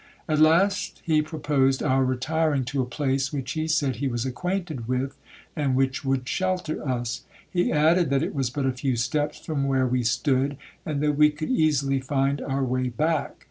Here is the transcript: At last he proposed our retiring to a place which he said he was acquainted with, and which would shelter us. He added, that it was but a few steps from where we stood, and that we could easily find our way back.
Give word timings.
At 0.27 0.39
last 0.39 0.99
he 1.05 1.21
proposed 1.21 1.83
our 1.83 2.03
retiring 2.03 2.63
to 2.73 2.81
a 2.81 2.85
place 2.87 3.31
which 3.31 3.51
he 3.51 3.67
said 3.67 3.97
he 3.97 4.07
was 4.07 4.25
acquainted 4.25 4.87
with, 4.87 5.15
and 5.55 5.75
which 5.75 6.03
would 6.03 6.27
shelter 6.27 6.83
us. 6.89 7.21
He 7.47 7.71
added, 7.71 8.09
that 8.09 8.23
it 8.23 8.33
was 8.33 8.49
but 8.49 8.65
a 8.65 8.71
few 8.73 8.95
steps 8.95 9.37
from 9.45 9.67
where 9.67 9.85
we 9.85 10.01
stood, 10.01 10.57
and 10.87 11.01
that 11.03 11.17
we 11.19 11.29
could 11.29 11.51
easily 11.51 11.99
find 11.99 12.41
our 12.41 12.63
way 12.63 12.89
back. 12.89 13.35